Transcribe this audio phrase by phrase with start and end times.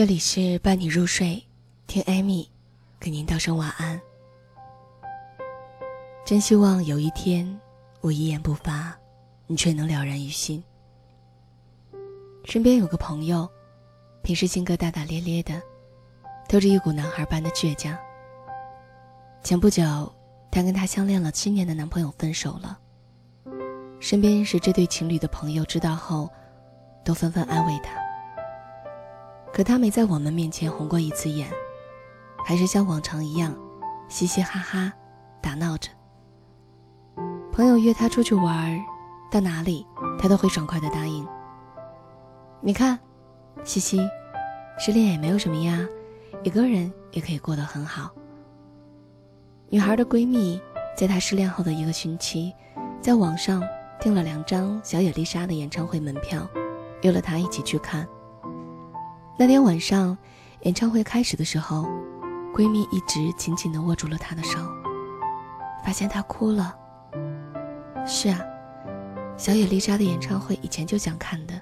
[0.00, 1.46] 这里是伴你入睡，
[1.86, 2.50] 听艾米
[2.98, 4.00] 给您道声晚安。
[6.24, 7.60] 真希望有一天
[8.00, 8.98] 我一言不发，
[9.46, 10.64] 你却能了然于心。
[12.46, 13.46] 身边有个朋友，
[14.22, 15.60] 平时性格大大咧咧的，
[16.48, 17.94] 透着一股男孩般的倔强。
[19.42, 19.84] 前不久，
[20.50, 22.78] 她跟她相恋了七年的男朋友分手了。
[24.00, 26.26] 身边认识这对情侣的朋友知道后，
[27.04, 28.00] 都纷纷安慰她。
[29.60, 31.46] 可他没在我们面前红过一次眼，
[32.46, 33.54] 还是像往常一样，
[34.08, 34.90] 嘻嘻哈哈，
[35.42, 35.90] 打闹着。
[37.52, 38.80] 朋友约他出去玩，
[39.30, 39.86] 到哪里
[40.18, 41.28] 他都会爽快的答应。
[42.62, 42.98] 你看，
[43.62, 44.00] 嘻嘻，
[44.78, 45.86] 失恋也没有什么呀，
[46.42, 48.10] 一个人也可以过得很好。
[49.68, 50.58] 女孩的闺蜜
[50.96, 52.50] 在她失恋后的一个星期，
[53.02, 53.62] 在网上
[54.00, 56.48] 订了两张小野丽莎的演唱会门票，
[57.02, 58.08] 约了她一起去看。
[59.36, 60.16] 那天晚上，
[60.62, 61.88] 演唱会开始的时候，
[62.54, 64.58] 闺蜜一直紧紧地握住了她的手，
[65.84, 66.74] 发现她哭了。
[68.06, 68.38] 是啊，
[69.36, 71.54] 小野丽莎的演唱会以前就想看的，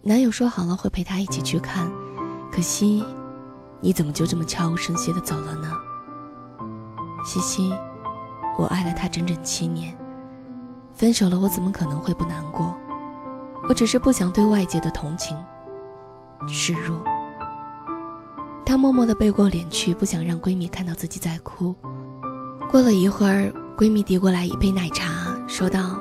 [0.00, 1.90] 男友说好了会陪她一起去看，
[2.50, 3.04] 可惜，
[3.80, 5.70] 你怎么就这么悄无声息地走了呢？
[7.26, 7.70] 西西，
[8.56, 9.94] 我爱了他整整七年，
[10.94, 12.74] 分手了我怎么可能会不难过？
[13.68, 15.36] 我只是不想对外界的同情。
[16.48, 17.02] 示弱，
[18.64, 21.74] 她默默地背过脸去，不想让闺蜜看到自己在哭。
[22.70, 25.98] 过了一会儿，闺蜜递过来一杯奶茶，说道：“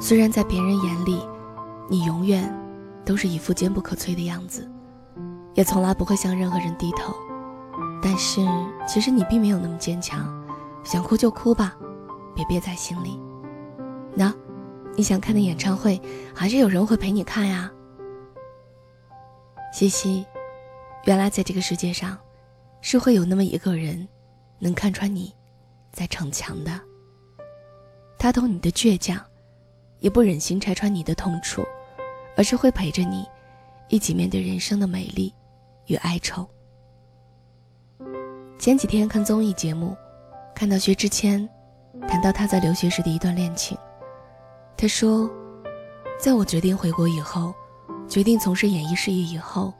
[0.00, 1.20] 虽然在别人眼里，
[1.88, 2.52] 你永远
[3.04, 4.66] 都是一副坚不可摧的样子，
[5.54, 7.14] 也从来不会向任何人低头，
[8.02, 8.40] 但是
[8.88, 10.26] 其实你并没有那么坚强。
[10.82, 11.74] 想哭就哭吧，
[12.34, 13.18] 别憋在心里。
[14.14, 14.32] 那，
[14.96, 16.00] 你想看的演唱会，
[16.34, 17.70] 还是有人会陪你看呀。”
[19.74, 20.24] 西西，
[21.02, 22.16] 原来在这个世界上，
[22.80, 24.06] 是会有那么一个人，
[24.60, 25.34] 能看穿你，
[25.90, 26.80] 在逞强的。
[28.16, 29.20] 他懂你的倔强，
[29.98, 31.60] 也不忍心拆穿你的痛楚，
[32.36, 33.26] 而是会陪着你，
[33.88, 35.34] 一起面对人生的美丽
[35.86, 36.48] 与哀愁。
[38.56, 39.96] 前几天看综艺节目，
[40.54, 41.48] 看到薛之谦
[42.06, 43.76] 谈到他在留学时的一段恋情，
[44.76, 45.28] 他说，
[46.16, 47.52] 在我决定回国以后。
[48.08, 49.72] 决定从事演艺事业以后，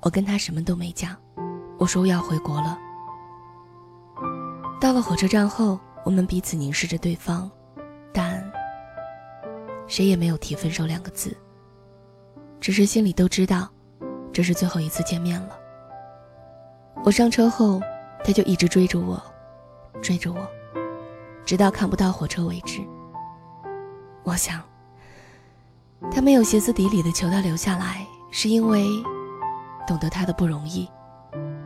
[0.00, 1.16] 我跟他什么都没讲。
[1.78, 2.78] 我说我要回国了。
[4.80, 7.50] 到了火车站后，我们彼此凝视着对方，
[8.12, 8.42] 但
[9.86, 11.36] 谁也没有提分手两个字。
[12.60, 13.68] 只是心里都知道，
[14.32, 15.58] 这是最后一次见面了。
[17.04, 17.80] 我上车后，
[18.22, 19.22] 他就一直追着我，
[20.02, 20.46] 追着我，
[21.46, 22.80] 直到看不到火车为止。
[24.22, 24.69] 我想。
[26.08, 28.88] 他没有歇斯底里的求他留下来，是因为
[29.86, 30.88] 懂得他的不容易，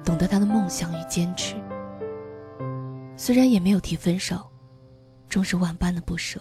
[0.04, 1.54] 懂得他的梦想与坚持。
[3.16, 4.38] 虽然也没有提分手，
[5.28, 6.40] 终是万般的不舍。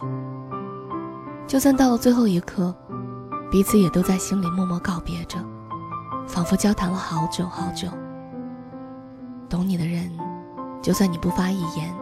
[1.45, 2.75] 就算到了最后一刻，
[3.51, 5.37] 彼此也都在心里默默告别着，
[6.27, 7.87] 仿佛交谈了好久好久。
[9.49, 10.11] 懂你的人，
[10.81, 11.93] 就算你不发一言，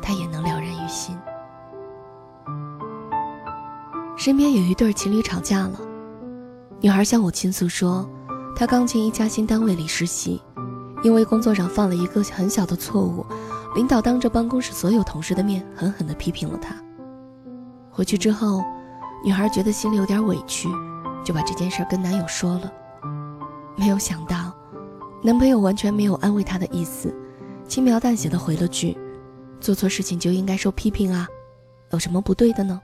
[0.00, 1.18] 他也能了然于心。
[4.26, 5.80] 身边有一对情侣吵架了，
[6.80, 8.04] 女孩向我倾诉说，
[8.56, 10.42] 她刚进一家新单位里实习，
[11.04, 13.24] 因为工作上犯了一个很小的错误，
[13.76, 16.74] 领导当着办公室所有同事的面狠狠地批评了她。
[17.88, 18.64] 回去之后，
[19.24, 20.68] 女孩觉得心里有点委屈，
[21.24, 22.72] 就把这件事跟男友说了。
[23.76, 24.52] 没有想到，
[25.22, 27.14] 男朋友完全没有安慰她的意思，
[27.68, 28.98] 轻描淡写的回了句
[29.62, 31.28] ：“做错事情就应该受批评啊，
[31.92, 32.80] 有什么不对的呢？”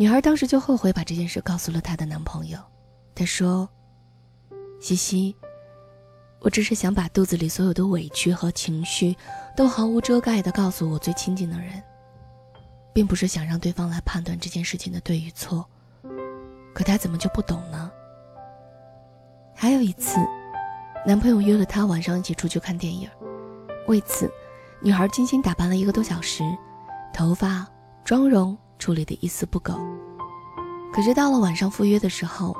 [0.00, 2.58] 女孩当时就后悔把这件事告诉了她的男朋友。
[3.16, 3.68] 她说
[4.80, 5.34] ：“西西，
[6.38, 9.16] 我只是想把肚子里所有的委屈和情绪
[9.56, 11.82] 都毫无遮盖的告诉我最亲近的人，
[12.92, 15.68] 并不是想让对方来判断这件事情的对与错。
[16.72, 17.90] 可他怎么就不懂呢？”
[19.52, 20.20] 还有一次，
[21.04, 23.10] 男朋友约了她晚上一起出去看电影，
[23.88, 24.30] 为此，
[24.80, 26.44] 女孩精心打扮了一个多小时，
[27.12, 27.66] 头发、
[28.04, 28.56] 妆容。
[28.78, 29.74] 处理的一丝不苟，
[30.92, 32.56] 可是到了晚上赴约的时候，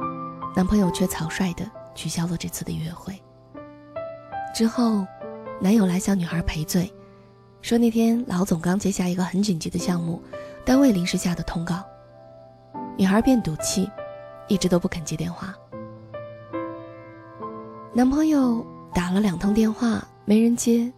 [0.54, 3.20] 男朋友却草率的取消了这次的约会。
[4.54, 5.06] 之后，
[5.60, 6.92] 男友来向女孩赔罪，
[7.62, 10.20] 说那天老总刚接下一个很紧急的项目，
[10.64, 11.82] 单位临时下的通告。
[12.96, 13.88] 女孩便赌气，
[14.48, 15.54] 一直都不肯接电话。
[17.94, 20.92] 男朋友打了两通电话没人接，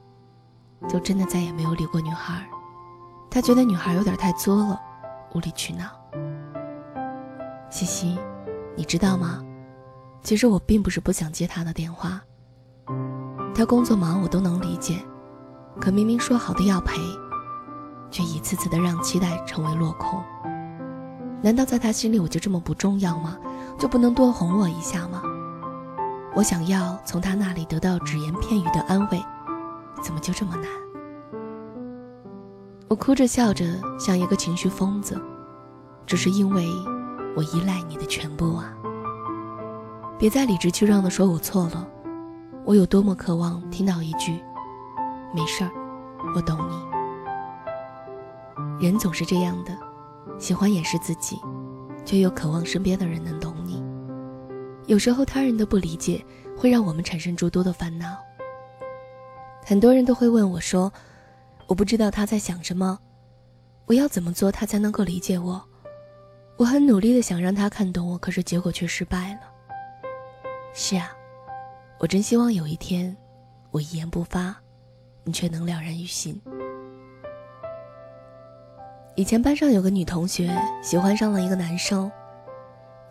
[0.88, 2.42] 就真的再也没有理过女孩。
[3.30, 4.80] 他觉得女孩有点太作了。
[5.34, 5.84] 无理取闹，
[7.70, 8.18] 西西，
[8.76, 9.44] 你知道吗？
[10.22, 12.20] 其实我并不是不想接他的电话。
[13.54, 15.00] 他工作忙，我都能理解。
[15.80, 17.00] 可明明说好的要陪，
[18.10, 20.22] 却一次次的让期待成为落空。
[21.42, 23.38] 难道在他心里我就这么不重要吗？
[23.78, 25.22] 就不能多哄我一下吗？
[26.34, 29.24] 我想要从他那里得到只言片语的安慰，
[30.02, 30.64] 怎么就这么难？
[32.90, 33.64] 我哭着笑着，
[34.00, 35.16] 像一个情绪疯子，
[36.06, 36.66] 只是因为
[37.36, 38.76] 我依赖你的全部啊！
[40.18, 41.86] 别再理直气壮的说我错了，
[42.64, 44.42] 我有多么渴望听到一句
[45.32, 45.70] “没事儿，
[46.34, 46.74] 我懂你”。
[48.84, 49.70] 人总是这样的，
[50.36, 51.38] 喜欢掩饰自己，
[52.04, 53.80] 却又渴望身边的人能懂你。
[54.86, 56.26] 有时候他人的不理解
[56.58, 58.16] 会让我们产生诸多的烦恼。
[59.64, 60.92] 很多人都会问我说
[61.70, 62.98] ：“我不知道他在想什么，
[63.86, 65.64] 我要怎么做他才能够理解我？”
[66.58, 69.40] 我很努力的想让他看懂我，可是结果却失败了。
[70.74, 71.12] 是啊，
[72.00, 73.16] 我真希望有一天，
[73.70, 74.54] 我一言不发，
[75.22, 76.42] 你却能了然于心。
[79.14, 80.52] 以前班上有个女同学
[80.82, 82.10] 喜欢上了一个男生，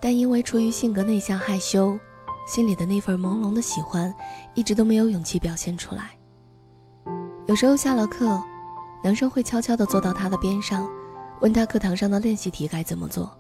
[0.01, 1.97] 但因为出于性格内向害羞，
[2.45, 4.13] 心里的那份朦胧的喜欢，
[4.53, 6.19] 一直都没有勇气表现出来。
[7.49, 8.39] 有时候下了课，
[9.03, 10.87] 男生会悄悄地坐到她的边上，
[11.41, 13.35] 问她课堂上的练习题该怎么做。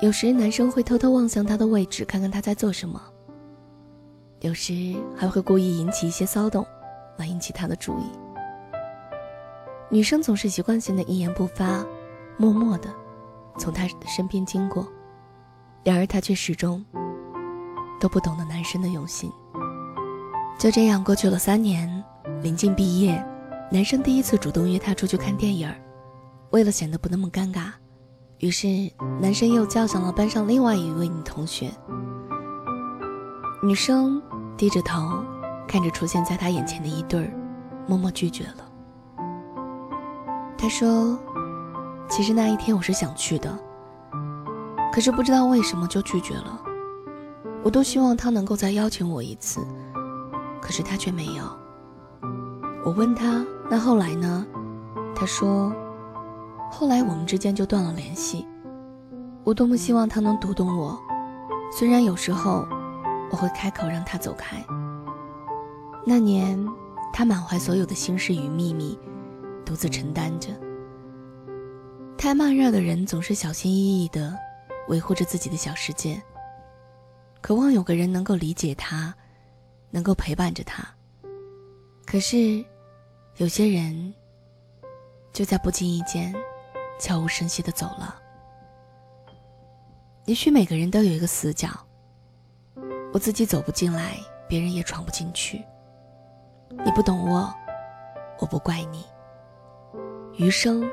[0.00, 2.98] 有时男生会偷偷望向她的位置，看看她在做什么。
[4.40, 4.72] 有时
[5.14, 6.64] 还会故意引起一些骚动，
[7.18, 8.04] 来引起她的注意。
[9.90, 11.84] 女生总是习惯性的一言不发，
[12.38, 12.88] 默默的
[13.58, 14.88] 从他身边经过，
[15.84, 16.82] 然而他却始终
[18.00, 19.30] 都不懂得男生的用心。
[20.58, 22.02] 就这样过去了三年，
[22.42, 23.24] 临近毕业，
[23.70, 25.72] 男生第一次主动约她出去看电影
[26.50, 27.70] 为了显得不那么尴尬。
[28.38, 28.66] 于是，
[29.20, 31.70] 男生又叫上了班上另外一位女同学。
[33.62, 34.20] 女生
[34.56, 35.22] 低着头，
[35.68, 37.32] 看着出现在他眼前的一对儿，
[37.86, 38.68] 默默拒绝了。
[40.58, 41.16] 他说
[42.10, 43.56] ：“其实那一天我是想去的，
[44.92, 46.60] 可是不知道为什么就拒绝了。
[47.62, 49.64] 我都希望他能够再邀请我一次，
[50.60, 51.61] 可是他却没有。
[52.84, 54.46] 我问他：那后来呢？
[55.14, 55.72] 他说。”
[56.70, 58.46] 后来我们之间就断了联系。
[59.44, 60.98] 我多么希望他能读懂我，
[61.70, 62.66] 虽然有时候
[63.30, 64.64] 我会开口让他走开。
[66.06, 66.58] 那年，
[67.12, 68.98] 他满怀所有的心事与秘密，
[69.66, 70.48] 独自承担着。
[72.16, 74.34] 太慢热的人总是小心翼翼地
[74.88, 76.20] 维护着自己的小世界，
[77.42, 79.14] 渴望有个人能够理解他，
[79.90, 80.82] 能够陪伴着他。
[82.06, 82.64] 可是，
[83.36, 84.14] 有些人
[85.32, 86.34] 就在不经意间。
[87.00, 88.14] 悄无声息的走了。
[90.26, 91.68] 也许每个人都有一个死角，
[93.12, 94.16] 我自己走不进来，
[94.48, 95.60] 别人也闯不进去。
[96.70, 97.52] 你不懂我，
[98.38, 99.04] 我不怪你。
[100.36, 100.88] 余生，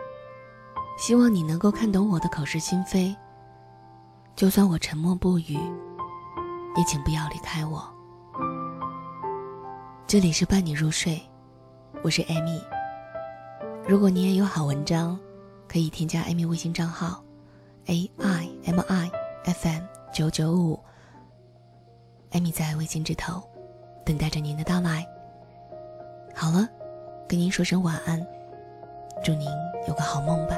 [0.98, 3.16] 希望你能够看懂我的口是心非。
[4.36, 5.60] 就算我沉默不语，
[6.76, 7.88] 也请不要离开我。
[10.08, 11.22] 这里是伴你入睡，
[12.02, 12.62] 我是艾米。
[13.88, 15.18] 如果你也有好文章。
[15.72, 17.24] 可以添加艾米微信账号
[17.86, 19.12] ，a i m i
[19.44, 20.80] f m 九九五。
[22.32, 23.40] 艾米在微信这头，
[24.04, 25.08] 等待着您的到来。
[26.34, 26.68] 好了，
[27.28, 28.26] 跟您说声晚安，
[29.24, 29.48] 祝您
[29.88, 30.58] 有个好梦吧。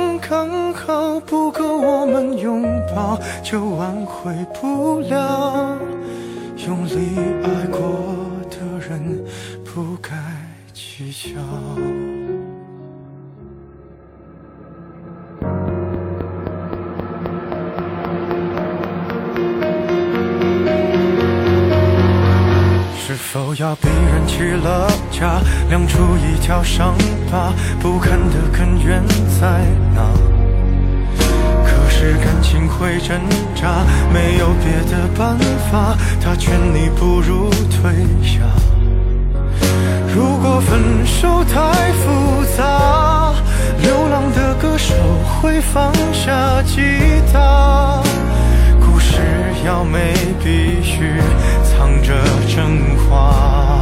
[0.21, 2.63] 刚好，不够我们拥
[2.95, 5.77] 抱就挽回不了。
[6.65, 8.05] 用力爱过
[8.49, 9.23] 的人
[9.65, 10.11] 不该
[10.73, 11.39] 计较。
[22.95, 23.75] 是否要
[24.31, 26.95] 起了家，亮出一条伤
[27.29, 29.03] 疤，不堪的根源
[29.39, 29.59] 在
[29.93, 30.01] 哪？
[31.65, 33.19] 可是感情会挣
[33.53, 33.83] 扎，
[34.13, 35.37] 没有别的办
[35.69, 37.91] 法，他劝你不如退
[38.23, 38.39] 下。
[40.15, 43.33] 如果分手太复杂，
[43.81, 44.93] 流浪的歌手
[45.41, 46.81] 会放下吉
[47.33, 48.01] 他。
[48.79, 49.19] 故事
[49.65, 51.19] 要美，必须
[51.63, 52.13] 藏着
[52.47, 53.81] 真话。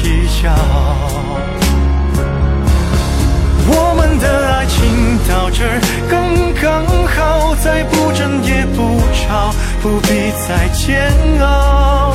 [0.00, 0.54] 计较。
[3.70, 5.64] 我们的爱情到这
[6.08, 9.52] 刚刚好，再不争也不吵，
[9.82, 12.12] 不必再煎熬。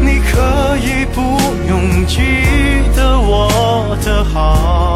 [0.00, 1.20] 你可以不
[1.68, 2.18] 用记
[2.96, 4.91] 得我的好。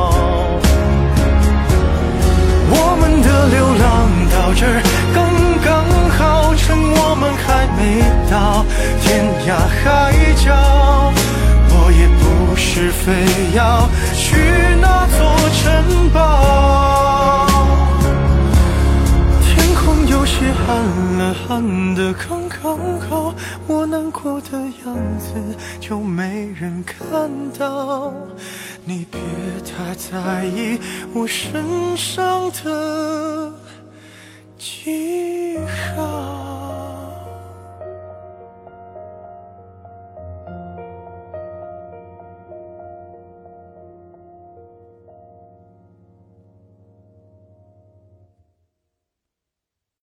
[25.81, 28.13] 就没人看到。
[28.85, 29.21] 你别
[29.65, 30.79] 太在意
[31.13, 33.53] 我身上的
[34.57, 35.26] 记